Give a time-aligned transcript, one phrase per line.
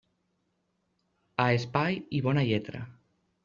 [1.45, 2.87] A espai i bona lletra.